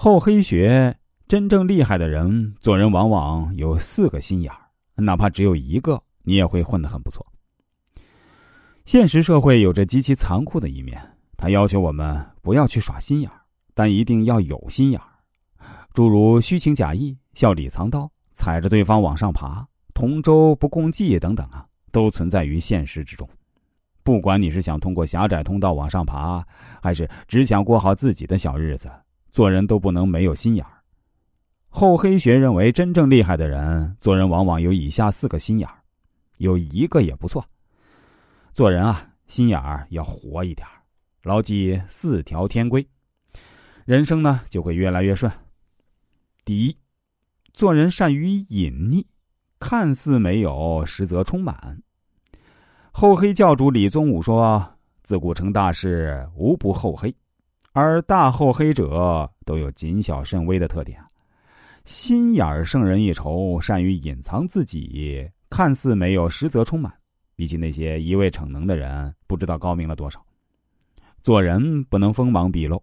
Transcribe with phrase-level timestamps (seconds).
[0.00, 0.96] 厚黑学
[1.26, 4.58] 真正厉害的人，做人往往有四个心眼儿，
[4.94, 7.26] 哪怕只有一个，你也会混得很不错。
[8.84, 10.96] 现实社会有着极其残酷的一面，
[11.36, 13.40] 他要求我们不要去耍心眼儿，
[13.74, 15.06] 但一定要有心眼儿。
[15.92, 23.28] 诸如虚情假意、笑里藏刀、踩着对方往上爬、同舟不共济等等啊，都存在于现实之中。
[24.04, 26.40] 不管你是想通过狭窄通道往上爬，
[26.80, 28.88] 还是只想过好自己的小日子。
[29.38, 30.82] 做人都不能没有心眼儿。
[31.68, 35.78] 厚黑学认为，真正厉害的人做人往往有以下四个心眼儿，
[36.38, 37.44] 有一个也不错。
[38.52, 40.82] 做人啊，心眼儿要活一点儿
[41.22, 42.84] 牢记四条天规，
[43.84, 45.30] 人生呢就会越来越顺。
[46.44, 46.76] 第一，
[47.52, 49.06] 做人善于隐匿，
[49.60, 51.80] 看似没有，实则充满。
[52.90, 54.68] 厚黑教主李宗武说
[55.04, 57.14] ：“自古成大事，无不厚黑。”
[57.80, 61.00] 而大厚黑者都有谨小慎微的特点，
[61.84, 66.92] 心眼儿胜人一筹，善于隐藏自己，看似没有，实则充满。
[67.36, 70.20] 比起那些一味逞能的人，不知道高明了多少。
[71.22, 72.82] 做人不能锋芒毕露，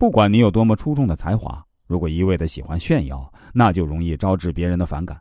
[0.00, 5.16] 不管你有多么出众的才华，如果一味的喜欢炫耀，那就容易招致别人的反感，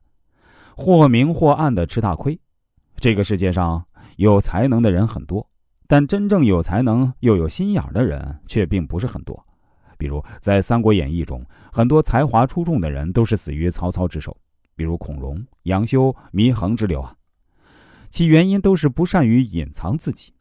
[0.75, 2.36] 或明或暗的吃大亏。
[2.95, 5.47] 这个世界上有才能的人很多。
[5.88, 9.45] 但真正有才能又有心眼的人却并不是很多，
[9.98, 14.36] 比如在《三国演义》中，很多才华出众的人都是死于曹操之手，
[14.75, 17.16] 比如孔融、杨修、祢衡之流啊。
[18.09, 20.34] 其原因都是不善于隐藏自己，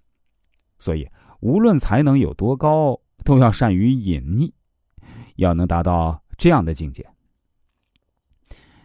[0.79, 1.09] 所以
[1.41, 4.53] 无论才能有多高，都要善于隐匿，
[5.37, 7.07] 要能达到这样的境界。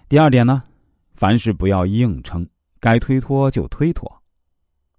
[0.09, 0.63] 第二点呢，
[1.13, 2.47] 凡事不要硬撑，
[2.79, 4.09] 该推脱就推脱。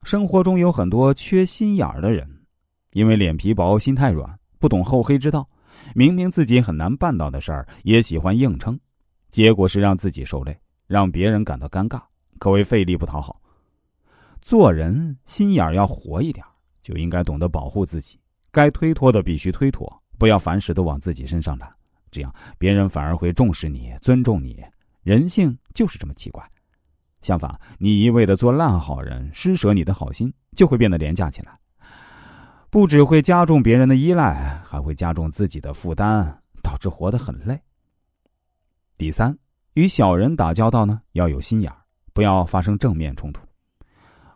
[0.02, 2.26] 生活中有很多缺心眼儿的人，
[2.92, 5.46] 因为脸皮薄、心太软，不懂厚黑之道，
[5.94, 8.78] 明明自己很难办到的事儿，也喜欢硬撑，
[9.30, 12.00] 结果是让自己受累，让别人感到尴尬，
[12.38, 13.40] 可谓费力不讨好。
[14.40, 16.44] 做人心眼儿要活一点，
[16.82, 18.18] 就应该懂得保护自己，
[18.50, 21.70] 该推脱的必须推脱，不要凡事都往自己身上揽，
[22.10, 24.64] 这样别人反而会重视你、尊重你。
[25.02, 26.42] 人性就是这么奇怪。
[27.20, 31.58] 相反，你一味的做烂好人，施舍你的好心，就会变得廉价起来，
[32.70, 37.60] 不只会加重别人的依赖，还会加重自己的负担，导致活得很累。
[38.96, 39.36] 第三，
[39.74, 41.76] 与小人打交道呢，要有心眼儿，
[42.12, 43.42] 不要发生正面冲突。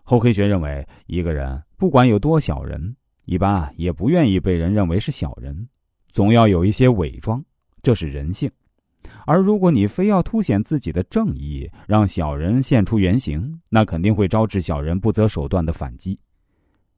[0.03, 5.69] 厚黑学认为，一个人不管有多小人，一般也不愿意被人认为是小人，
[6.09, 7.43] 总要有一些伪装，
[7.83, 8.51] 这是人性。
[9.27, 16.19] 而如果你非要凸显自己的正义，让小人现出原形，那肯定会招致小人不择手段的反击。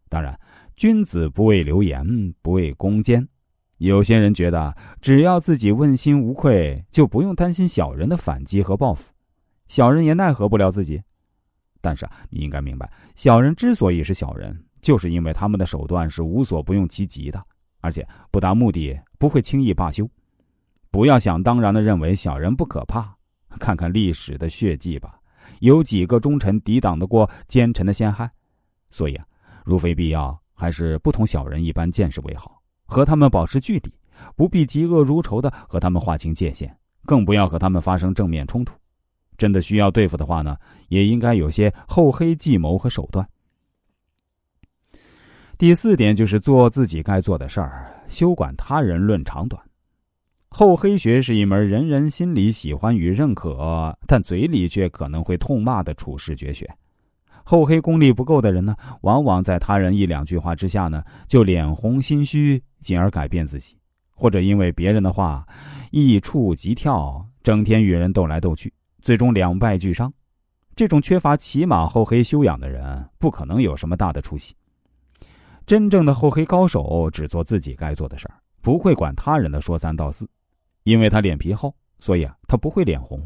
[0.09, 0.39] 当然，
[0.77, 2.05] 君子不畏流言，
[2.43, 3.27] 不畏攻坚。
[3.79, 9.13] 有些人觉得，只要自己问心无愧，就不用担心小人的反击和报复，
[9.67, 11.03] 小人也奈何不了自己。
[11.81, 17.45] 但是你应该明白，小人之所以是小人，就是因为他们的手段是无所不用其极的，
[17.81, 20.09] 而且不达目的不会轻易罢休。
[20.95, 23.13] 不要想当然的认为小人不可怕，
[23.59, 25.19] 看看历史的血迹吧，
[25.59, 28.31] 有几个忠臣抵挡得过奸臣的陷害？
[28.91, 29.27] 所以啊，
[29.65, 33.93] 如非必要，还是不同小人一般见识为好，和他们保持距离，
[34.37, 36.73] 不必嫉恶如仇的和他们划清界限，
[37.05, 38.73] 更不要和他们发生正面冲突。
[39.37, 40.57] 真的需要对付的话呢，
[40.91, 43.29] 也应该有些厚黑计谋和手段。
[45.59, 49.61] 第四点就是做自己该做的事儿，休管他人论长短。
[50.57, 56.65] 厚黑学是一门人人心里喜欢与认可，但嘴里却可能会痛骂的处世绝学。
[57.43, 63.77] 厚黑功力不够的人呢，往往在他人一两句话之下呢，就脸红心虚，进而改变自己，
[64.15, 65.45] 或者因为别人的话
[65.91, 68.73] 一触即跳，整天与人斗来斗去，
[69.03, 70.13] 最终两败俱伤。
[70.77, 74.55] 这种缺乏起码厚黑修养的人，不可能有什么大的出息。
[75.67, 80.25] 真正的厚黑高手，只做自己该做的事儿，不会管他人的说三道四。
[80.85, 83.19] 因为他脸皮厚，所以啊，他不会脸红；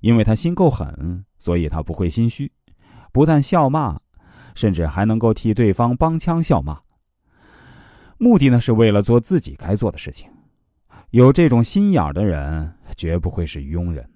[0.00, 2.50] 因为他心够狠，所以他不会心虚。
[3.12, 4.00] 不但笑骂，
[4.54, 6.80] 甚至还能够替对方帮腔笑骂。
[8.18, 10.28] 目的呢，是为了做自己该做的事情。
[11.10, 14.08] 有这种心眼的人，绝不会是庸人。